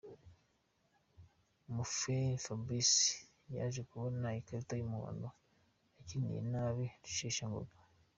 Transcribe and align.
Mugheni 1.73 2.41
Fabrice 2.45 3.11
yaje 3.55 3.81
kubona 3.89 4.27
ikarita 4.39 4.73
y’umuhondo, 4.77 5.27
akiniye 5.99 6.39
nabi 6.51 6.85
Rusheshangoga. 7.03 7.75